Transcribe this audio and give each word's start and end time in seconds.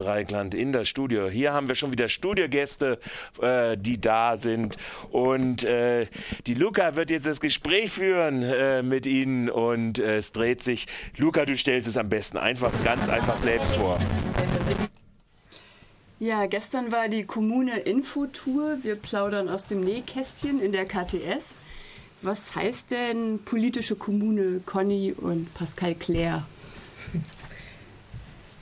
Rheinland 0.00 0.54
in 0.54 0.72
das 0.72 0.88
Studio. 0.88 1.28
Hier 1.28 1.52
haben 1.52 1.66
wir 1.66 1.74
schon 1.74 1.90
wieder 1.90 2.08
Studiogäste, 2.08 3.00
äh, 3.42 3.76
die 3.76 4.00
da 4.00 4.36
sind. 4.36 4.76
Und 5.10 5.64
äh, 5.64 6.06
die 6.46 6.54
Luca 6.54 6.94
wird 6.94 7.10
jetzt 7.10 7.26
das 7.26 7.40
Gespräch 7.40 7.90
führen 7.90 8.44
äh, 8.44 8.84
mit 8.84 9.06
Ihnen 9.06 9.50
und 9.50 9.98
äh, 9.98 10.18
es 10.18 10.30
dreht 10.30 10.62
sich. 10.62 10.86
Luca, 11.16 11.44
du 11.46 11.56
stellst 11.56 11.88
es 11.88 11.96
am 11.96 12.08
besten 12.08 12.36
einfach, 12.36 12.70
ganz 12.84 13.08
einfach 13.08 13.40
selbst 13.40 13.74
vor. 13.74 13.98
Ja, 16.20 16.46
gestern 16.46 16.92
war 16.92 17.08
die 17.08 17.24
Kommune 17.24 17.80
Infotour. 17.80 18.78
Wir 18.82 18.94
plaudern 18.94 19.48
aus 19.48 19.64
dem 19.64 19.80
Nähkästchen 19.80 20.60
in 20.60 20.70
der 20.70 20.84
KTS. 20.84 21.58
Was 22.22 22.54
heißt 22.54 22.92
denn 22.92 23.40
politische 23.44 23.96
Kommune 23.96 24.60
Conny 24.64 25.12
und 25.12 25.52
Pascal 25.54 25.96
Claire? 25.96 26.46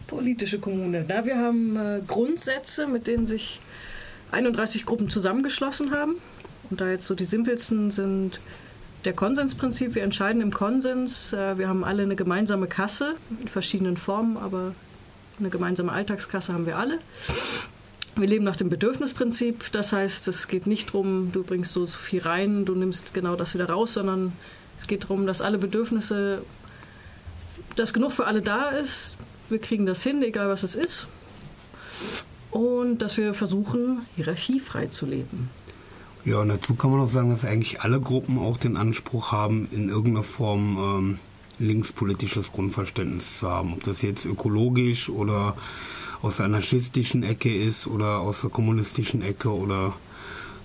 Politische 0.07 0.59
Kommune. 0.59 1.05
Na, 1.07 1.25
wir 1.25 1.37
haben 1.37 1.77
äh, 1.77 2.01
Grundsätze, 2.07 2.87
mit 2.87 3.07
denen 3.07 3.27
sich 3.27 3.61
31 4.31 4.87
Gruppen 4.87 5.09
zusammengeschlossen 5.09 5.93
haben. 5.93 6.17
Und 6.71 6.81
da 6.81 6.91
jetzt 6.91 7.07
so 7.07 7.15
die 7.15 7.25
simpelsten 7.25 7.91
sind 7.91 8.41
der 9.05 9.13
Konsensprinzip. 9.13 9.95
Wir 9.95 10.03
entscheiden 10.03 10.43
im 10.43 10.53
Konsens. 10.53 11.33
Äh, 11.33 11.59
wir 11.59 11.69
haben 11.69 11.85
alle 11.85 12.03
eine 12.03 12.17
gemeinsame 12.17 12.67
Kasse 12.67 13.15
in 13.41 13.49
verschiedenen 13.49 13.97
Formen, 13.97 14.37
aber 14.37 14.75
eine 15.39 15.51
gemeinsame 15.51 15.93
Alltagskasse 15.93 16.53
haben 16.53 16.67
wir 16.67 16.77
alle. 16.77 16.99
Wir 18.17 18.27
leben 18.27 18.45
nach 18.45 18.57
dem 18.57 18.69
Bedürfnisprinzip. 18.69 19.71
Das 19.73 19.93
heißt, 19.93 20.27
es 20.29 20.49
geht 20.49 20.67
nicht 20.67 20.89
darum, 20.89 21.31
du 21.33 21.43
bringst 21.43 21.73
so 21.73 21.87
viel 21.87 22.23
rein, 22.23 22.65
du 22.65 22.75
nimmst 22.75 23.13
genau 23.13 23.37
das 23.37 23.55
wieder 23.55 23.69
raus, 23.69 23.95
sondern 23.95 24.33
es 24.79 24.87
geht 24.87 25.05
darum, 25.05 25.27
dass 25.27 25.43
alle 25.43 25.59
Bedürfnisse, 25.59 26.43
dass 27.77 27.93
genug 27.93 28.13
für 28.13 28.27
alle 28.27 28.43
da 28.43 28.71
ist, 28.71 29.17
wir 29.49 29.59
kriegen 29.59 29.87
das 29.87 30.03
hin, 30.03 30.23
egal 30.23 30.49
was 30.49 30.63
es 30.63 30.75
ist. 30.75 31.09
Und 32.51 32.99
dass 32.99 33.17
wir 33.17 33.35
versuchen, 33.35 34.07
hierarchiefrei 34.17 34.87
zu 34.87 35.07
leben. 35.07 35.51
Ja, 36.25 36.41
und 36.41 36.49
dazu 36.49 36.75
kann 36.75 36.91
man 36.91 37.01
auch 37.01 37.09
sagen, 37.09 37.31
dass 37.31 37.45
eigentlich 37.45 37.83
alle 37.83 38.01
Gruppen 38.01 38.39
auch 38.39 38.59
den 38.59 38.77
Anspruch 38.77 39.31
haben, 39.31 39.69
in 39.71 39.89
irgendeiner 39.89 40.25
Form 40.25 40.79
ähm, 40.79 41.19
linkspolitisches 41.59 42.53
Grundverständnis 42.53 43.39
zu 43.39 43.49
haben. 43.49 43.75
Ob 43.75 43.85
das 43.85 44.03
jetzt 44.03 44.25
ökologisch 44.25 45.09
oder 45.09 45.57
aus 46.23 46.39
der 46.39 46.47
anarchistischen 46.47 47.23
Ecke 47.23 47.55
ist 47.55 47.87
oder 47.87 48.19
aus 48.19 48.41
der 48.41 48.51
kommunistischen 48.51 49.23
Ecke 49.23 49.51
oder 49.51 49.95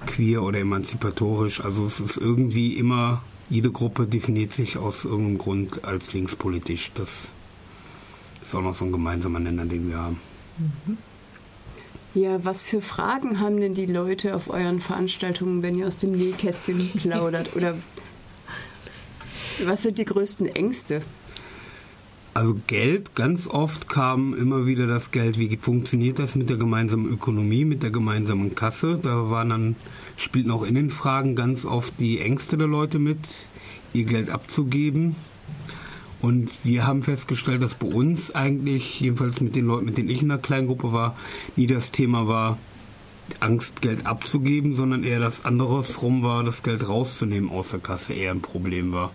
queer 0.07 0.41
oder 0.43 0.59
emanzipatorisch. 0.59 1.63
Also 1.63 1.85
es 1.85 1.99
ist 1.99 2.17
irgendwie 2.17 2.73
immer, 2.73 3.21
jede 3.49 3.71
Gruppe 3.71 4.07
definiert 4.07 4.53
sich 4.53 4.77
aus 4.77 5.05
irgendeinem 5.05 5.37
Grund 5.37 5.83
als 5.83 6.13
linkspolitisch. 6.13 6.91
Das 6.95 7.29
ist 8.51 8.55
auch 8.55 8.61
noch 8.61 8.73
so 8.73 8.85
ein 8.85 8.91
gemeinsamer 8.91 9.39
Nenner, 9.39 9.65
den 9.65 9.87
wir 9.87 9.97
haben. 9.97 10.19
Mhm. 10.57 10.97
Ja, 12.13 12.43
was 12.43 12.63
für 12.63 12.81
Fragen 12.81 13.39
haben 13.39 13.61
denn 13.61 13.73
die 13.73 13.85
Leute 13.85 14.35
auf 14.35 14.49
euren 14.49 14.81
Veranstaltungen, 14.81 15.63
wenn 15.63 15.77
ihr 15.77 15.87
aus 15.87 15.97
dem 15.97 16.11
Nähkästchen 16.11 16.91
plaudert? 16.97 17.55
Oder 17.55 17.75
was 19.63 19.83
sind 19.83 19.97
die 19.97 20.05
größten 20.05 20.47
Ängste? 20.47 21.01
Also 22.33 22.57
Geld, 22.67 23.15
ganz 23.15 23.47
oft 23.47 23.87
kam 23.87 24.33
immer 24.33 24.65
wieder 24.65 24.87
das 24.87 25.11
Geld, 25.11 25.37
wie 25.39 25.55
funktioniert 25.55 26.19
das 26.19 26.35
mit 26.35 26.49
der 26.49 26.57
gemeinsamen 26.57 27.09
Ökonomie, 27.09 27.63
mit 27.63 27.83
der 27.83 27.91
gemeinsamen 27.91 28.55
Kasse? 28.55 28.99
Da 29.01 29.29
waren 29.29 29.49
dann, 29.49 29.75
spielten 30.17 30.51
auch 30.51 30.63
Innenfragen 30.63 31.35
ganz 31.35 31.65
oft 31.65 31.99
die 31.99 32.19
Ängste 32.19 32.57
der 32.57 32.67
Leute 32.67 32.99
mit, 32.99 33.47
ihr 33.93 34.03
Geld 34.03 34.29
abzugeben. 34.29 35.15
Und 36.21 36.51
wir 36.63 36.85
haben 36.85 37.01
festgestellt, 37.01 37.63
dass 37.63 37.73
bei 37.73 37.87
uns 37.87 38.33
eigentlich, 38.33 38.99
jedenfalls 38.99 39.41
mit 39.41 39.55
den 39.55 39.65
Leuten, 39.65 39.85
mit 39.85 39.97
denen 39.97 40.09
ich 40.09 40.21
in 40.21 40.29
der 40.29 40.37
Kleingruppe 40.37 40.93
war, 40.93 41.17
nie 41.55 41.67
das 41.67 41.91
Thema 41.91 42.27
war, 42.27 42.59
Angst, 43.39 43.81
Geld 43.81 44.05
abzugeben, 44.05 44.75
sondern 44.75 45.03
eher 45.03 45.19
das 45.19 45.45
andersrum 45.45 46.21
war, 46.21 46.43
das 46.43 46.63
Geld 46.63 46.87
rauszunehmen 46.87 47.49
aus 47.49 47.71
der 47.71 47.79
Kasse, 47.79 48.13
eher 48.13 48.31
ein 48.31 48.41
Problem 48.41 48.91
war. 48.91 49.11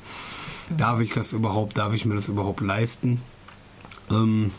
Darf 0.76 1.00
ich 1.00 1.12
das 1.12 1.32
überhaupt, 1.32 1.78
darf 1.78 1.94
ich 1.94 2.06
mir 2.06 2.14
das 2.14 2.28
überhaupt 2.28 2.60
leisten? 2.60 3.20
Ähm, 4.10 4.50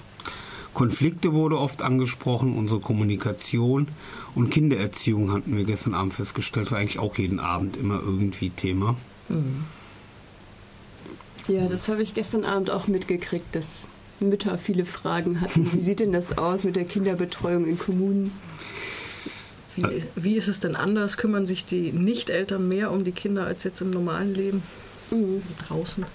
Konflikte 0.73 1.33
wurde 1.33 1.57
oft 1.57 1.81
angesprochen, 1.81 2.55
unsere 2.55 2.79
Kommunikation 2.79 3.87
und 4.35 4.51
Kindererziehung 4.51 5.31
hatten 5.31 5.57
wir 5.57 5.65
gestern 5.65 5.95
Abend 5.95 6.13
festgestellt, 6.13 6.71
war 6.71 6.77
eigentlich 6.77 6.99
auch 6.99 7.17
jeden 7.17 7.39
Abend 7.39 7.75
immer 7.75 7.99
irgendwie 7.99 8.51
Thema. 8.51 8.95
Mhm. 9.27 9.65
Ja, 11.47 11.67
das 11.67 11.87
habe 11.87 12.03
ich 12.03 12.13
gestern 12.13 12.43
Abend 12.43 12.69
auch 12.69 12.87
mitgekriegt, 12.87 13.55
dass 13.55 13.87
Mütter 14.19 14.57
viele 14.57 14.85
Fragen 14.85 15.41
hatten. 15.41 15.71
Wie 15.73 15.81
sieht 15.81 15.99
denn 15.99 16.11
das 16.11 16.37
aus 16.37 16.63
mit 16.63 16.75
der 16.75 16.85
Kinderbetreuung 16.85 17.65
in 17.65 17.77
Kommunen? 17.77 18.31
Wie, 19.75 20.03
wie 20.15 20.35
ist 20.35 20.47
es 20.47 20.59
denn 20.59 20.75
anders? 20.75 21.17
Kümmern 21.17 21.45
sich 21.45 21.63
die 21.63 21.91
Nicht-Eltern 21.91 22.67
mehr 22.67 22.91
um 22.91 23.03
die 23.03 23.11
Kinder 23.11 23.45
als 23.45 23.63
jetzt 23.63 23.79
im 23.81 23.91
normalen 23.91 24.33
Leben? 24.33 24.63
Mhm. 25.11 25.43
Draußen. 25.67 26.05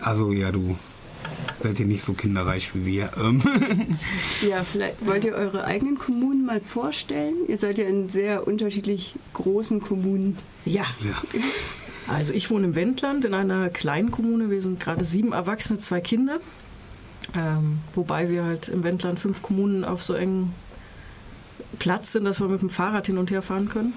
Also 0.00 0.32
ja, 0.32 0.52
du 0.52 0.76
seid 1.58 1.80
ihr 1.80 1.86
nicht 1.86 2.04
so 2.04 2.12
kinderreich 2.12 2.74
wie 2.74 2.84
wir. 2.84 3.10
Ähm. 3.16 3.42
ja, 4.48 4.62
vielleicht 4.64 5.04
wollt 5.06 5.24
ihr 5.24 5.34
eure 5.34 5.64
eigenen 5.64 5.98
Kommunen 5.98 6.44
mal 6.44 6.60
vorstellen? 6.60 7.36
Ihr 7.48 7.58
seid 7.58 7.78
ja 7.78 7.86
in 7.86 8.08
sehr 8.08 8.46
unterschiedlich 8.46 9.14
großen 9.32 9.80
Kommunen. 9.80 10.38
Ja. 10.64 10.84
ja. 11.02 11.22
Also 12.12 12.34
ich 12.34 12.50
wohne 12.50 12.66
im 12.66 12.74
Wendland 12.74 13.24
in 13.24 13.34
einer 13.34 13.70
kleinen 13.70 14.10
Kommune. 14.10 14.50
Wir 14.50 14.60
sind 14.60 14.80
gerade 14.80 15.04
sieben 15.04 15.32
Erwachsene, 15.32 15.78
zwei 15.78 16.00
Kinder. 16.00 16.40
Ähm, 17.34 17.78
wobei 17.94 18.28
wir 18.28 18.44
halt 18.44 18.68
im 18.68 18.82
Wendland 18.84 19.18
fünf 19.18 19.42
Kommunen 19.42 19.84
auf 19.84 20.02
so 20.02 20.14
engen 20.14 20.52
Platz 21.78 22.12
sind, 22.12 22.24
dass 22.24 22.40
wir 22.40 22.48
mit 22.48 22.60
dem 22.60 22.70
Fahrrad 22.70 23.06
hin 23.06 23.16
und 23.16 23.30
her 23.30 23.42
fahren 23.42 23.68
können. 23.68 23.94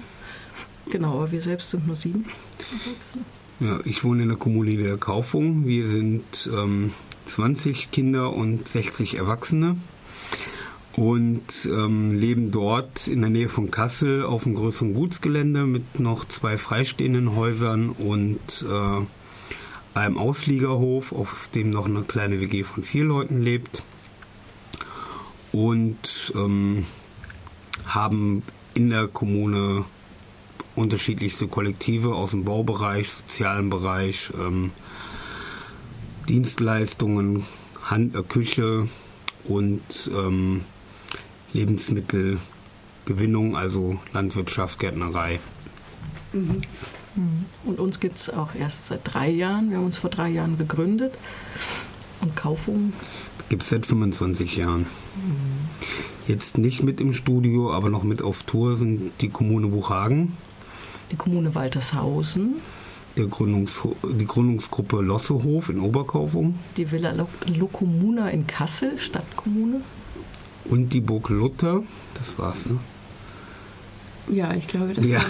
Genau, 0.90 1.14
aber 1.14 1.32
wir 1.32 1.42
selbst 1.42 1.70
sind 1.70 1.86
nur 1.86 1.96
sieben 1.96 2.24
Erwachsene. 2.58 3.24
Ja, 3.58 3.80
ich 3.84 4.04
wohne 4.04 4.22
in 4.22 4.28
der 4.28 4.38
Kommune 4.38 4.76
der 4.76 4.96
Kaufung. 4.96 5.66
Wir 5.66 5.86
sind 5.86 6.48
ähm, 6.52 6.92
20 7.26 7.90
Kinder 7.90 8.32
und 8.32 8.66
60 8.68 9.16
Erwachsene 9.16 9.76
und 10.96 11.66
ähm, 11.66 12.18
leben 12.18 12.50
dort 12.50 13.06
in 13.06 13.20
der 13.20 13.28
Nähe 13.28 13.50
von 13.50 13.70
Kassel 13.70 14.24
auf 14.24 14.46
einem 14.46 14.54
größeren 14.54 14.94
Gutsgelände 14.94 15.66
mit 15.66 16.00
noch 16.00 16.26
zwei 16.26 16.56
freistehenden 16.56 17.36
Häusern 17.36 17.90
und 17.90 18.64
äh, 18.68 19.98
einem 19.98 20.18
Ausliegerhof, 20.18 21.12
auf 21.12 21.50
dem 21.54 21.70
noch 21.70 21.84
eine 21.84 22.02
kleine 22.02 22.40
WG 22.40 22.64
von 22.64 22.82
vier 22.82 23.04
Leuten 23.04 23.42
lebt. 23.42 23.82
Und 25.52 26.32
ähm, 26.34 26.84
haben 27.86 28.42
in 28.74 28.90
der 28.90 29.06
Kommune 29.06 29.84
unterschiedlichste 30.74 31.46
Kollektive 31.46 32.14
aus 32.14 32.30
dem 32.30 32.44
Baubereich, 32.44 33.10
sozialen 33.10 33.68
Bereich, 33.70 34.30
ähm, 34.38 34.70
Dienstleistungen, 36.28 37.44
Hand, 37.82 38.14
äh, 38.14 38.22
Küche 38.22 38.88
und 39.44 40.10
ähm, 40.14 40.62
Lebensmittelgewinnung, 41.56 43.56
also 43.56 43.98
Landwirtschaft, 44.12 44.78
Gärtnerei. 44.78 45.40
Mhm. 46.32 46.60
Und 47.64 47.80
uns 47.80 47.98
gibt 47.98 48.18
es 48.18 48.28
auch 48.28 48.54
erst 48.54 48.88
seit 48.88 49.00
drei 49.04 49.30
Jahren. 49.30 49.70
Wir 49.70 49.78
haben 49.78 49.86
uns 49.86 49.96
vor 49.96 50.10
drei 50.10 50.28
Jahren 50.28 50.58
gegründet. 50.58 51.14
Und 52.20 52.36
Kaufung? 52.36 52.92
Gibt 53.48 53.62
es 53.62 53.70
seit 53.70 53.86
25 53.86 54.56
Jahren. 54.56 54.80
Mhm. 54.80 55.68
Jetzt 56.26 56.58
nicht 56.58 56.82
mit 56.82 57.00
im 57.00 57.14
Studio, 57.14 57.72
aber 57.72 57.88
noch 57.88 58.02
mit 58.02 58.20
auf 58.20 58.42
Tour 58.42 58.76
sind 58.76 59.12
die 59.20 59.30
Kommune 59.30 59.68
Buchhagen. 59.68 60.36
Die 61.10 61.16
Kommune 61.16 61.54
Waltershausen. 61.54 62.56
Gründungs 63.30 63.82
die 64.04 64.26
Gründungsgruppe 64.26 65.00
Lossehof 65.00 65.70
in 65.70 65.80
Oberkaufung. 65.80 66.58
Die 66.76 66.90
Villa 66.90 67.14
Lokomuna 67.46 68.28
in 68.28 68.46
Kassel, 68.46 68.98
Stadtkommune. 68.98 69.80
Und 70.68 70.92
die 70.92 71.00
Burg 71.00 71.28
Luther, 71.28 71.82
das 72.14 72.38
war's, 72.38 72.66
ne? 72.66 72.78
Ja, 74.28 74.52
ich 74.54 74.66
glaube, 74.66 74.94
das 74.94 75.06
ja. 75.06 75.20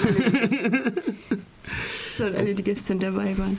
waren 2.19 2.35
alle, 2.37 2.55
die 2.55 2.63
gestern 2.63 2.99
dabei 2.99 3.37
waren. 3.37 3.59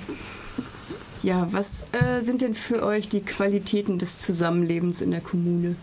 Ja, 1.22 1.48
was 1.52 1.86
äh, 1.92 2.22
sind 2.22 2.42
denn 2.42 2.54
für 2.54 2.84
euch 2.84 3.10
die 3.10 3.22
Qualitäten 3.22 4.00
des 4.00 4.20
Zusammenlebens 4.20 5.02
in 5.02 5.12
der 5.12 5.22
Kommune? 5.22 5.76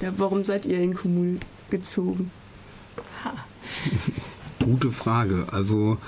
Ja, 0.00 0.12
warum 0.16 0.44
seid 0.44 0.66
ihr 0.66 0.78
in 0.80 0.94
Kommune 0.94 1.38
gezogen? 1.70 2.30
Ha. 3.24 3.32
Gute 4.64 4.92
Frage. 4.92 5.46
Also 5.52 5.98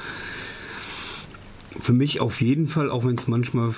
für 1.78 1.92
mich 1.92 2.20
auf 2.20 2.40
jeden 2.40 2.68
Fall, 2.68 2.90
auch 2.90 3.04
wenn 3.04 3.16
es 3.16 3.28
manchmal 3.28 3.72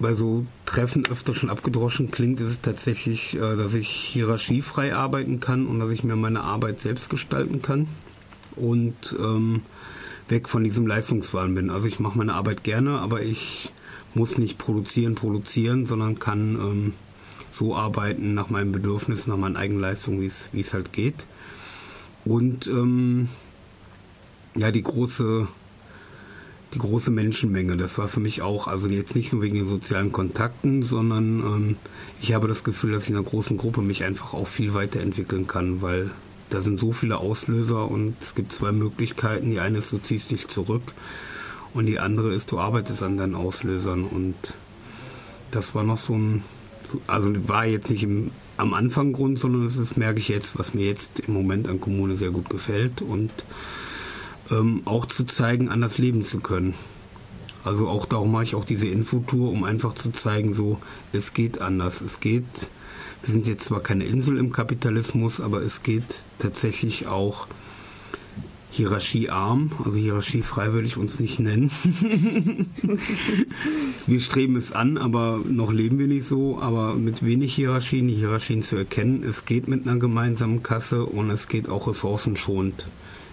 bei 0.00 0.14
so 0.14 0.46
Treffen 0.66 1.06
öfter 1.06 1.34
schon 1.34 1.50
abgedroschen 1.50 2.10
klingt, 2.10 2.40
ist 2.40 2.48
es 2.48 2.60
tatsächlich, 2.60 3.34
äh, 3.34 3.56
dass 3.56 3.74
ich 3.74 3.88
hierarchiefrei 3.88 4.94
arbeiten 4.94 5.40
kann 5.40 5.66
und 5.66 5.78
dass 5.78 5.92
ich 5.92 6.02
mir 6.02 6.16
meine 6.16 6.40
Arbeit 6.40 6.80
selbst 6.80 7.10
gestalten 7.10 7.62
kann 7.62 7.86
und 8.56 9.16
ähm, 9.18 9.62
weg 10.28 10.48
von 10.48 10.64
diesem 10.64 10.86
Leistungswahn 10.86 11.54
bin. 11.54 11.70
Also 11.70 11.86
ich 11.86 12.00
mache 12.00 12.18
meine 12.18 12.34
Arbeit 12.34 12.64
gerne, 12.64 12.98
aber 12.98 13.22
ich 13.22 13.70
muss 14.14 14.38
nicht 14.38 14.58
produzieren, 14.58 15.14
produzieren, 15.14 15.86
sondern 15.86 16.18
kann 16.18 16.54
ähm, 16.54 16.92
so 17.50 17.76
arbeiten 17.76 18.34
nach 18.34 18.48
meinem 18.48 18.72
Bedürfnis, 18.72 19.26
nach 19.26 19.36
meinen 19.36 19.56
Eigenleistungen, 19.56 20.20
wie 20.52 20.60
es 20.60 20.74
halt 20.74 20.92
geht. 20.92 21.26
Und 22.24 22.66
ähm, 22.66 23.28
ja, 24.54 24.70
die 24.70 24.82
große 24.82 25.48
die 26.74 26.78
große 26.78 27.10
Menschenmenge. 27.10 27.76
Das 27.76 27.98
war 27.98 28.08
für 28.08 28.20
mich 28.20 28.42
auch, 28.42 28.66
also 28.68 28.88
jetzt 28.88 29.14
nicht 29.14 29.32
nur 29.32 29.42
wegen 29.42 29.56
den 29.56 29.66
sozialen 29.66 30.12
Kontakten, 30.12 30.82
sondern 30.82 31.40
ähm, 31.40 31.76
ich 32.20 32.32
habe 32.32 32.48
das 32.48 32.64
Gefühl, 32.64 32.92
dass 32.92 33.04
ich 33.04 33.10
in 33.10 33.16
einer 33.16 33.24
großen 33.24 33.56
Gruppe 33.56 33.82
mich 33.82 34.04
einfach 34.04 34.34
auch 34.34 34.46
viel 34.46 34.74
weiterentwickeln 34.74 35.46
kann, 35.46 35.82
weil 35.82 36.10
da 36.48 36.60
sind 36.60 36.78
so 36.78 36.92
viele 36.92 37.18
Auslöser 37.18 37.88
und 37.90 38.16
es 38.20 38.34
gibt 38.34 38.52
zwei 38.52 38.72
Möglichkeiten. 38.72 39.50
Die 39.50 39.60
eine 39.60 39.78
ist, 39.78 39.92
du 39.92 39.98
ziehst 39.98 40.30
dich 40.30 40.48
zurück 40.48 40.82
und 41.74 41.86
die 41.86 41.98
andere 41.98 42.32
ist, 42.34 42.50
du 42.52 42.58
arbeitest 42.58 43.02
an 43.02 43.16
deinen 43.16 43.34
Auslösern 43.34 44.04
und 44.04 44.34
das 45.50 45.74
war 45.74 45.84
noch 45.84 45.98
so 45.98 46.14
ein, 46.14 46.42
also 47.06 47.30
war 47.48 47.66
jetzt 47.66 47.90
nicht 47.90 48.02
im, 48.02 48.30
am 48.56 48.74
Anfang 48.74 49.12
Grund, 49.12 49.38
sondern 49.38 49.64
das 49.64 49.76
ist, 49.76 49.96
merke 49.96 50.20
ich 50.20 50.28
jetzt, 50.28 50.58
was 50.58 50.74
mir 50.74 50.86
jetzt 50.86 51.20
im 51.20 51.34
Moment 51.34 51.68
an 51.68 51.80
Kommune 51.80 52.16
sehr 52.16 52.30
gut 52.30 52.50
gefällt 52.50 53.02
und 53.02 53.30
ähm, 54.50 54.82
auch 54.84 55.06
zu 55.06 55.24
zeigen, 55.24 55.68
anders 55.68 55.98
leben 55.98 56.24
zu 56.24 56.40
können. 56.40 56.74
Also 57.64 57.88
auch 57.88 58.06
darum 58.06 58.32
mache 58.32 58.44
ich 58.44 58.54
auch 58.54 58.64
diese 58.64 58.88
Infotour, 58.88 59.50
um 59.50 59.64
einfach 59.64 59.94
zu 59.94 60.10
zeigen, 60.12 60.54
so, 60.54 60.78
es 61.12 61.34
geht 61.34 61.60
anders. 61.60 62.00
Es 62.00 62.20
geht, 62.20 62.70
wir 63.22 63.32
sind 63.32 63.46
jetzt 63.46 63.66
zwar 63.66 63.80
keine 63.80 64.04
Insel 64.04 64.38
im 64.38 64.50
Kapitalismus, 64.52 65.40
aber 65.40 65.60
es 65.62 65.82
geht 65.82 66.24
tatsächlich 66.38 67.06
auch 67.06 67.46
hierarchiearm, 68.72 69.72
also 69.84 69.98
hierarchiefrei 69.98 70.72
würde 70.72 70.86
ich 70.86 70.96
uns 70.96 71.18
nicht 71.18 71.40
nennen. 71.40 71.70
wir 74.06 74.20
streben 74.20 74.56
es 74.56 74.70
an, 74.70 74.96
aber 74.96 75.40
noch 75.44 75.72
leben 75.72 75.98
wir 75.98 76.06
nicht 76.06 76.24
so, 76.24 76.60
aber 76.60 76.94
mit 76.94 77.24
wenig 77.24 77.52
Hierarchien, 77.52 78.06
die 78.06 78.14
Hierarchien 78.14 78.62
zu 78.62 78.76
erkennen. 78.76 79.24
Es 79.24 79.44
geht 79.44 79.66
mit 79.66 79.86
einer 79.86 79.98
gemeinsamen 79.98 80.62
Kasse 80.62 81.04
und 81.04 81.30
es 81.30 81.48
geht 81.48 81.68
auch 81.68 81.88
ressourcenschonend 81.88 82.86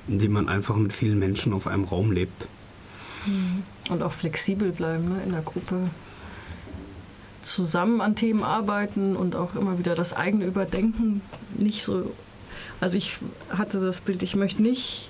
indem 0.07 0.33
man 0.33 0.49
einfach 0.49 0.75
mit 0.75 0.93
vielen 0.93 1.19
Menschen 1.19 1.53
auf 1.53 1.67
einem 1.67 1.83
Raum 1.83 2.11
lebt. 2.11 2.47
Mhm. 3.25 3.63
Und 3.89 4.03
auch 4.03 4.11
flexibel 4.11 4.71
bleiben 4.71 5.09
ne, 5.09 5.23
in 5.23 5.31
der 5.31 5.41
Gruppe. 5.41 5.89
Zusammen 7.41 8.01
an 8.01 8.15
Themen 8.15 8.43
arbeiten 8.43 9.15
und 9.15 9.35
auch 9.35 9.55
immer 9.55 9.79
wieder 9.79 9.95
das 9.95 10.13
eigene 10.13 10.45
Überdenken. 10.45 11.21
Nicht 11.53 11.83
so. 11.83 12.11
Also 12.81 12.97
ich 12.97 13.17
hatte 13.49 13.79
das 13.79 14.01
Bild, 14.01 14.21
ich 14.23 14.35
möchte 14.35 14.61
nicht 14.61 15.09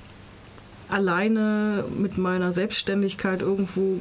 alleine 0.90 1.84
mit 1.98 2.18
meiner 2.18 2.52
Selbstständigkeit 2.52 3.42
irgendwo, 3.42 4.00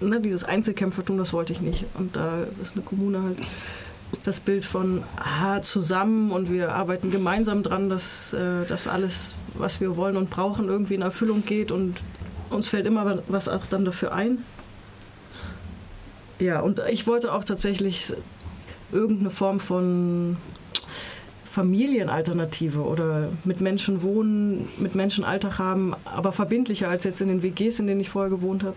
ne, 0.00 0.20
dieses 0.20 0.44
Einzelkämpfertum, 0.44 1.18
das 1.18 1.32
wollte 1.32 1.52
ich 1.52 1.60
nicht. 1.60 1.84
Und 1.94 2.16
da 2.16 2.44
ist 2.62 2.74
eine 2.74 2.84
Kommune 2.84 3.22
halt 3.22 3.38
das 4.24 4.40
Bild 4.40 4.64
von 4.64 5.02
ah, 5.16 5.60
zusammen 5.60 6.30
und 6.30 6.50
wir 6.50 6.74
arbeiten 6.74 7.10
gemeinsam 7.10 7.62
dran, 7.62 7.88
dass 7.88 8.32
äh, 8.32 8.64
das 8.66 8.88
alles, 8.88 9.34
was 9.54 9.80
wir 9.80 9.96
wollen 9.96 10.16
und 10.16 10.30
brauchen, 10.30 10.68
irgendwie 10.68 10.94
in 10.94 11.02
Erfüllung 11.02 11.44
geht 11.44 11.72
und 11.72 12.00
uns 12.50 12.68
fällt 12.68 12.86
immer 12.86 13.22
was 13.28 13.48
auch 13.48 13.66
dann 13.66 13.84
dafür 13.84 14.12
ein. 14.12 14.38
Ja, 16.38 16.60
und 16.60 16.80
ich 16.90 17.06
wollte 17.06 17.32
auch 17.32 17.44
tatsächlich 17.44 18.12
irgendeine 18.92 19.30
Form 19.30 19.60
von 19.60 20.36
Familienalternative 21.44 22.80
oder 22.80 23.30
mit 23.44 23.60
Menschen 23.60 24.02
wohnen, 24.02 24.68
mit 24.78 24.94
Menschen 24.94 25.24
Alltag 25.24 25.58
haben, 25.58 25.94
aber 26.04 26.32
verbindlicher 26.32 26.88
als 26.88 27.04
jetzt 27.04 27.20
in 27.20 27.28
den 27.28 27.42
WGs, 27.42 27.80
in 27.80 27.86
denen 27.88 28.00
ich 28.00 28.10
vorher 28.10 28.30
gewohnt 28.30 28.62
habe. 28.62 28.76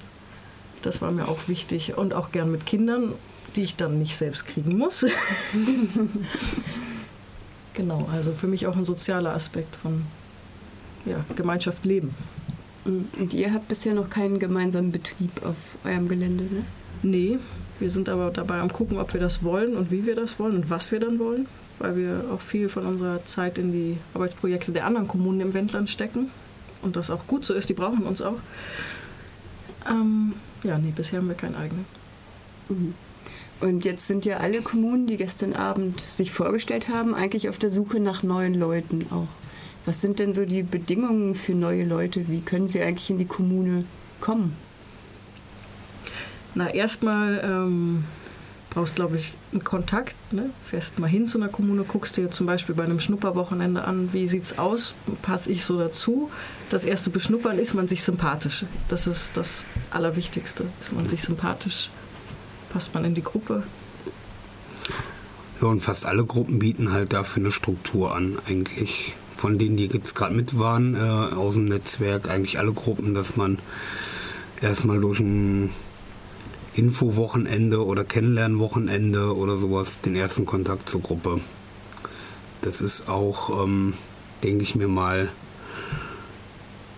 Das 0.81 1.01
war 1.01 1.11
mir 1.11 1.27
auch 1.27 1.47
wichtig 1.47 1.97
und 1.97 2.13
auch 2.13 2.31
gern 2.31 2.51
mit 2.51 2.65
Kindern 2.65 3.13
die 3.55 3.63
ich 3.63 3.75
dann 3.75 3.99
nicht 3.99 4.15
selbst 4.15 4.47
kriegen 4.47 4.77
muss. 4.77 5.01
genau, 7.73 8.07
also 8.11 8.33
für 8.33 8.47
mich 8.47 8.67
auch 8.67 8.75
ein 8.75 8.85
sozialer 8.85 9.33
Aspekt 9.33 9.75
von 9.75 10.03
ja, 11.05 11.23
Gemeinschaft 11.35 11.85
leben. 11.85 12.13
Und 12.83 13.33
ihr 13.33 13.53
habt 13.53 13.67
bisher 13.67 13.93
noch 13.93 14.09
keinen 14.09 14.39
gemeinsamen 14.39 14.91
Betrieb 14.91 15.45
auf 15.45 15.55
eurem 15.83 16.07
Gelände, 16.07 16.45
ne? 16.45 16.63
Nee, 17.03 17.39
wir 17.79 17.89
sind 17.89 18.09
aber 18.09 18.29
dabei 18.29 18.59
am 18.59 18.71
gucken, 18.71 18.99
ob 18.99 19.13
wir 19.13 19.21
das 19.21 19.43
wollen 19.43 19.75
und 19.75 19.91
wie 19.91 20.05
wir 20.05 20.15
das 20.15 20.39
wollen 20.39 20.55
und 20.55 20.69
was 20.69 20.91
wir 20.91 20.99
dann 20.99 21.17
wollen, 21.17 21.47
weil 21.79 21.95
wir 21.95 22.25
auch 22.31 22.41
viel 22.41 22.69
von 22.69 22.85
unserer 22.85 23.25
Zeit 23.25 23.57
in 23.57 23.71
die 23.71 23.97
Arbeitsprojekte 24.13 24.71
der 24.71 24.85
anderen 24.85 25.07
Kommunen 25.07 25.41
im 25.41 25.53
Wendland 25.55 25.89
stecken 25.89 26.29
und 26.83 26.95
das 26.95 27.09
auch 27.09 27.25
gut 27.25 27.43
so 27.43 27.55
ist, 27.55 27.69
die 27.69 27.73
brauchen 27.73 28.03
uns 28.03 28.21
auch. 28.21 28.37
Ähm, 29.89 30.33
ja, 30.63 30.77
nee, 30.77 30.93
bisher 30.95 31.19
haben 31.19 31.27
wir 31.27 31.35
keinen 31.35 31.55
eigenen. 31.55 31.85
Mhm. 32.69 32.93
Und 33.59 33.85
jetzt 33.85 34.07
sind 34.07 34.25
ja 34.25 34.37
alle 34.37 34.61
Kommunen, 34.61 35.05
die 35.05 35.17
gestern 35.17 35.53
Abend 35.53 36.01
sich 36.01 36.31
vorgestellt 36.31 36.89
haben, 36.89 37.13
eigentlich 37.13 37.47
auf 37.47 37.59
der 37.59 37.69
Suche 37.69 37.99
nach 37.99 38.23
neuen 38.23 38.55
Leuten 38.55 39.05
auch. 39.11 39.27
Was 39.85 40.01
sind 40.01 40.19
denn 40.19 40.33
so 40.33 40.45
die 40.45 40.63
Bedingungen 40.63 41.35
für 41.35 41.53
neue 41.53 41.83
Leute? 41.83 42.27
Wie 42.27 42.41
können 42.41 42.67
sie 42.67 42.81
eigentlich 42.81 43.09
in 43.09 43.17
die 43.17 43.25
Kommune 43.25 43.85
kommen? 44.19 44.55
Na, 46.53 46.69
erstmal 46.73 47.41
ähm, 47.43 48.03
brauchst, 48.71 48.95
glaube 48.95 49.17
ich, 49.17 49.33
einen 49.51 49.63
Kontakt. 49.63 50.15
Ne? 50.33 50.49
Fährst 50.63 50.97
mal 50.97 51.07
hin 51.07 51.27
zu 51.27 51.37
einer 51.37 51.49
Kommune, 51.49 51.83
guckst 51.83 52.17
dir 52.17 52.31
zum 52.31 52.47
Beispiel 52.47 52.73
bei 52.73 52.83
einem 52.83 52.99
Schnupperwochenende 52.99 53.83
an, 53.83 54.11
wie 54.13 54.27
sieht's 54.27 54.57
aus, 54.57 54.95
passe 55.21 55.51
ich 55.51 55.63
so 55.63 55.77
dazu. 55.77 56.31
Das 56.71 56.83
erste 56.83 57.11
Beschnuppern 57.11 57.59
ist 57.59 57.75
man 57.75 57.87
sich 57.87 58.01
sympathisch. 58.03 58.65
Das 58.89 59.05
ist 59.05 59.37
das 59.37 59.63
Allerwichtigste, 59.91 60.65
ist 60.81 60.91
man 60.91 61.07
sich 61.07 61.21
sympathisch 61.21 61.91
passt 62.71 62.93
man 62.93 63.05
in 63.05 63.13
die 63.13 63.23
Gruppe? 63.23 63.63
Ja, 65.61 65.67
und 65.67 65.81
fast 65.81 66.05
alle 66.05 66.25
Gruppen 66.25 66.59
bieten 66.59 66.91
halt 66.91 67.13
dafür 67.13 67.43
eine 67.43 67.51
Struktur 67.51 68.15
an, 68.15 68.39
eigentlich. 68.47 69.15
Von 69.37 69.57
denen, 69.57 69.75
die 69.75 69.87
jetzt 69.87 70.13
gerade 70.13 70.35
mit 70.35 70.59
waren, 70.59 70.95
äh, 70.95 70.99
aus 70.99 71.55
dem 71.55 71.65
Netzwerk, 71.65 72.29
eigentlich 72.29 72.59
alle 72.59 72.73
Gruppen, 72.73 73.13
dass 73.13 73.35
man 73.35 73.57
erstmal 74.61 74.99
durch 74.99 75.19
ein 75.19 75.71
Infowochenende 76.73 77.85
oder 77.85 78.03
Kennenlernwochenende 78.03 79.35
oder 79.35 79.57
sowas 79.57 79.99
den 80.01 80.15
ersten 80.15 80.45
Kontakt 80.45 80.89
zur 80.89 81.01
Gruppe. 81.01 81.41
Das 82.61 82.81
ist 82.81 83.09
auch, 83.09 83.63
ähm, 83.63 83.93
denke 84.43 84.63
ich 84.63 84.75
mir 84.75 84.87
mal, 84.87 85.29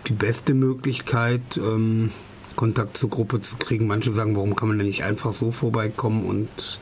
die 0.07 0.13
beste 0.13 0.53
Möglichkeit, 0.53 1.57
ähm, 1.57 2.11
Kontakt 2.55 2.97
zur 2.97 3.09
Gruppe 3.09 3.41
zu 3.41 3.55
kriegen. 3.55 3.87
Manche 3.87 4.13
sagen, 4.13 4.35
warum 4.35 4.55
kann 4.55 4.67
man 4.67 4.77
denn 4.77 4.87
nicht 4.87 5.03
einfach 5.03 5.33
so 5.33 5.51
vorbeikommen 5.51 6.25
und 6.25 6.79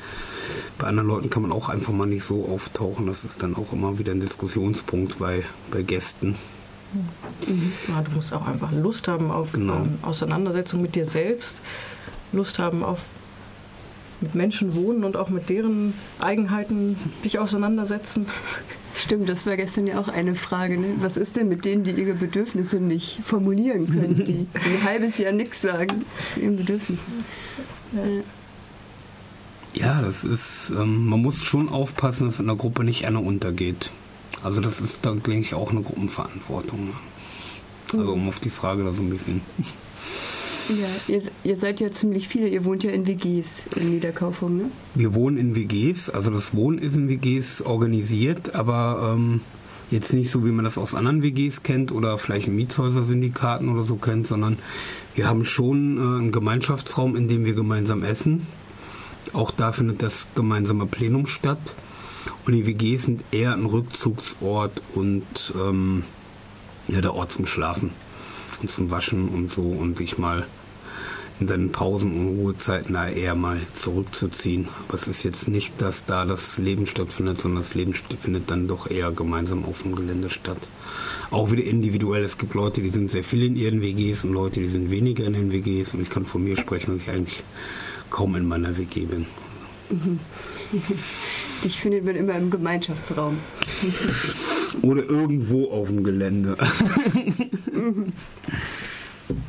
bei 0.77 0.87
anderen 0.87 1.07
Leuten 1.07 1.29
kann 1.29 1.43
man 1.43 1.51
auch 1.51 1.69
einfach 1.69 1.93
mal 1.93 2.07
nicht 2.07 2.23
so 2.23 2.45
auftauchen. 2.45 3.05
Das 3.05 3.23
ist 3.23 3.43
dann 3.43 3.55
auch 3.55 3.71
immer 3.71 3.99
wieder 3.99 4.11
ein 4.11 4.19
Diskussionspunkt 4.19 5.19
bei, 5.19 5.43
bei 5.69 5.83
Gästen. 5.83 6.35
Mhm. 7.45 7.71
Ja, 7.87 8.01
du 8.01 8.11
musst 8.11 8.33
auch 8.33 8.45
einfach 8.45 8.71
Lust 8.71 9.07
haben 9.07 9.31
auf 9.31 9.53
genau. 9.53 9.75
ähm, 9.75 9.99
Auseinandersetzung 10.01 10.81
mit 10.81 10.95
dir 10.95 11.05
selbst, 11.05 11.61
Lust 12.33 12.59
haben 12.59 12.83
auf 12.83 13.05
mit 14.21 14.35
Menschen 14.35 14.75
wohnen 14.75 15.03
und 15.03 15.17
auch 15.17 15.29
mit 15.29 15.49
deren 15.49 15.93
Eigenheiten 16.19 16.95
dich 17.25 17.39
auseinandersetzen. 17.39 18.27
Stimmt, 18.95 19.29
das 19.29 19.45
war 19.45 19.57
gestern 19.57 19.87
ja 19.87 19.99
auch 19.99 20.09
eine 20.09 20.35
Frage. 20.35 20.77
Ne? 20.77 20.95
Was 20.99 21.17
ist 21.17 21.35
denn 21.35 21.47
mit 21.47 21.65
denen, 21.65 21.83
die 21.83 21.91
ihre 21.91 22.13
Bedürfnisse 22.13 22.79
nicht 22.79 23.19
formulieren 23.23 23.87
können, 23.87 24.15
die 24.15 24.47
ein 24.53 24.83
halbes 24.83 25.17
Jahr 25.17 25.31
nichts 25.31 25.61
sagen 25.61 26.05
zu 26.33 26.39
ihren 26.39 26.57
Bedürfnissen? 26.57 27.25
Ja. 29.73 29.95
ja, 29.95 30.01
das 30.01 30.23
ist, 30.23 30.71
ähm, 30.77 31.07
man 31.07 31.21
muss 31.21 31.37
schon 31.37 31.69
aufpassen, 31.69 32.27
dass 32.27 32.39
in 32.39 32.47
der 32.47 32.55
Gruppe 32.55 32.83
nicht 32.83 33.05
einer 33.05 33.23
untergeht. 33.23 33.91
Also 34.43 34.61
das 34.61 34.79
ist 34.81 35.05
da, 35.05 35.11
denke 35.11 35.39
ich, 35.39 35.53
auch 35.55 35.71
eine 35.71 35.81
Gruppenverantwortung. 35.81 36.85
Ne? 36.85 36.93
Also 37.93 38.13
um 38.13 38.27
auf 38.27 38.39
die 38.39 38.49
Frage 38.49 38.83
da 38.83 38.91
so 38.93 39.01
ein 39.01 39.09
bisschen 39.09 39.41
ja, 40.69 41.15
ihr, 41.15 41.21
ihr, 41.43 41.57
seid 41.57 41.79
ja 41.79 41.91
ziemlich 41.91 42.27
viele. 42.27 42.47
Ihr 42.47 42.65
wohnt 42.65 42.83
ja 42.83 42.91
in 42.91 43.07
WGs 43.07 43.47
in 43.75 43.91
Niederkaufung, 43.91 44.57
ne? 44.57 44.71
Wir 44.95 45.13
wohnen 45.13 45.37
in 45.37 45.55
WGs. 45.55 46.09
Also 46.09 46.31
das 46.31 46.53
Wohnen 46.53 46.77
ist 46.77 46.95
in 46.95 47.09
WGs 47.09 47.61
organisiert, 47.61 48.55
aber 48.55 49.13
ähm, 49.15 49.41
jetzt 49.89 50.13
nicht 50.13 50.31
so, 50.31 50.45
wie 50.45 50.51
man 50.51 50.65
das 50.65 50.77
aus 50.77 50.95
anderen 50.95 51.23
WGs 51.23 51.63
kennt 51.63 51.91
oder 51.91 52.17
vielleicht 52.17 52.47
Mietshäuser-Syndikaten 52.47 53.69
oder 53.69 53.83
so 53.83 53.95
kennt, 53.95 54.27
sondern 54.27 54.57
wir 55.15 55.27
haben 55.27 55.45
schon 55.45 55.97
äh, 55.97 56.01
einen 56.01 56.31
Gemeinschaftsraum, 56.31 57.15
in 57.15 57.27
dem 57.27 57.45
wir 57.45 57.53
gemeinsam 57.53 58.03
essen. 58.03 58.47
Auch 59.33 59.51
da 59.51 59.71
findet 59.71 60.01
das 60.01 60.27
gemeinsame 60.35 60.85
Plenum 60.85 61.27
statt. 61.27 61.73
Und 62.45 62.53
die 62.53 62.65
WGs 62.65 63.03
sind 63.03 63.23
eher 63.31 63.53
ein 63.53 63.65
Rückzugsort 63.65 64.81
und 64.93 65.53
ähm, 65.55 66.03
ja, 66.87 67.01
der 67.01 67.13
Ort 67.13 67.31
zum 67.31 67.45
Schlafen 67.45 67.91
und 68.61 68.69
zum 68.69 68.91
Waschen 68.91 69.29
und 69.29 69.51
so 69.51 69.63
und 69.63 69.97
sich 69.97 70.17
mal 70.17 70.45
in 71.41 71.47
seinen 71.47 71.71
Pausen 71.71 72.19
und 72.19 72.39
Ruhezeiten 72.39 72.93
da 72.93 73.09
eher 73.09 73.33
mal 73.33 73.59
zurückzuziehen. 73.73 74.67
Aber 74.87 74.93
es 74.93 75.07
ist 75.07 75.23
jetzt 75.23 75.47
nicht, 75.47 75.81
dass 75.81 76.05
da 76.05 76.23
das 76.25 76.59
Leben 76.59 76.85
stattfindet, 76.85 77.41
sondern 77.41 77.63
das 77.63 77.73
Leben 77.73 77.93
findet 77.93 78.51
dann 78.51 78.67
doch 78.67 78.89
eher 78.89 79.11
gemeinsam 79.11 79.65
auf 79.65 79.81
dem 79.81 79.95
Gelände 79.95 80.29
statt. 80.29 80.59
Auch 81.31 81.51
wieder 81.51 81.63
individuell. 81.63 82.23
Es 82.23 82.37
gibt 82.37 82.53
Leute, 82.53 82.81
die 82.81 82.91
sind 82.91 83.09
sehr 83.09 83.23
viel 83.23 83.43
in 83.43 83.55
ihren 83.55 83.81
WGs 83.81 84.23
und 84.23 84.33
Leute, 84.33 84.59
die 84.59 84.67
sind 84.67 84.91
weniger 84.91 85.25
in 85.25 85.33
den 85.33 85.51
WGs. 85.51 85.95
Und 85.95 86.03
ich 86.03 86.09
kann 86.09 86.25
von 86.25 86.43
mir 86.43 86.55
sprechen, 86.57 86.93
dass 86.93 87.03
ich 87.03 87.09
eigentlich 87.09 87.43
kaum 88.11 88.35
in 88.35 88.45
meiner 88.45 88.77
WG 88.77 89.05
bin. 89.05 89.25
Dich 91.63 91.79
findet 91.79 92.05
man 92.05 92.15
immer 92.15 92.35
im 92.35 92.49
Gemeinschaftsraum. 92.49 93.37
Oder 94.81 95.03
irgendwo 95.09 95.69
auf 95.71 95.87
dem 95.87 96.03
Gelände. 96.03 96.55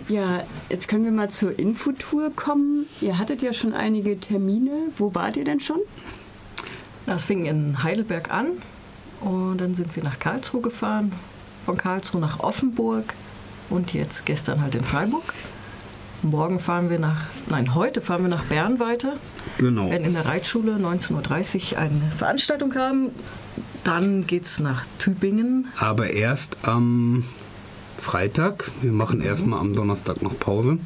Ja, 0.09 0.45
jetzt 0.69 0.89
können 0.89 1.05
wir 1.05 1.13
mal 1.13 1.31
zur 1.31 1.59
Infotour 1.59 2.31
kommen. 2.35 2.87
Ihr 3.01 3.19
hattet 3.19 3.43
ja 3.43 3.53
schon 3.53 3.73
einige 3.75 4.19
Termine. 4.19 4.89
Wo 4.97 5.15
wart 5.15 5.37
ihr 5.37 5.45
denn 5.45 5.61
schon? 5.61 5.81
Das 7.07 7.25
fing 7.25 7.47
in 7.47 7.83
Heidelberg 7.83 8.31
an 8.33 8.47
und 9.21 9.59
dann 9.59 9.75
sind 9.75 9.95
wir 9.97 10.03
nach 10.03 10.19
Karlsruhe 10.19 10.61
gefahren, 10.61 11.13
von 11.65 11.77
Karlsruhe 11.77 12.21
nach 12.21 12.41
Offenburg 12.41 13.15
und 13.71 13.93
jetzt 13.93 14.27
gestern 14.27 14.63
halt 14.63 14.75
in 14.75 14.85
Freiburg. 14.85 15.35
Morgen 16.23 16.61
fahren 16.61 16.89
wir 16.89 17.01
nach, 17.01 17.25
nein, 17.49 17.75
heute 17.75 18.01
fahren 18.01 18.23
wir 18.23 18.29
nach 18.29 18.45
Bern 18.45 18.79
weiter. 18.79 19.17
Genau. 19.59 19.91
Werden 19.91 20.05
in 20.05 20.15
der 20.15 20.27
Reitschule 20.27 20.77
19.30 20.77 21.73
Uhr 21.73 21.79
eine 21.79 22.11
Veranstaltung 22.17 22.75
haben. 22.77 23.11
Dann 23.83 24.25
geht 24.25 24.45
es 24.45 24.61
nach 24.61 24.87
Tübingen. 25.01 25.67
Aber 25.79 26.11
erst 26.11 26.59
am 26.63 27.25
Freitag. 28.03 28.71
Wir 28.83 28.93
machen 28.93 29.23
erstmal 29.23 29.61
am 29.61 29.75
Donnerstag 29.75 30.21
noch 30.23 30.39
Pause. 30.39 30.79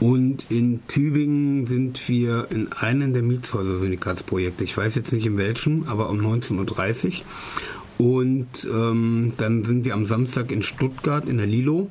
Und 0.00 0.50
in 0.50 0.80
Tübingen 0.88 1.66
sind 1.66 2.08
wir 2.08 2.46
in 2.50 2.72
einem 2.72 3.12
der 3.12 3.22
Mietshäuser-Syndikatsprojekte. 3.22 4.64
Ich 4.64 4.74
weiß 4.76 4.94
jetzt 4.94 5.12
nicht 5.12 5.26
in 5.26 5.36
welchem, 5.38 5.88
aber 5.88 6.08
um 6.08 6.20
19.30 6.20 7.08
Uhr. 7.08 7.14
Und 7.98 8.66
ähm, 8.72 9.34
dann 9.36 9.64
sind 9.64 9.84
wir 9.84 9.92
am 9.94 10.06
Samstag 10.06 10.50
in 10.50 10.62
Stuttgart 10.62 11.28
in 11.28 11.36
der 11.38 11.46
Lilo. 11.46 11.90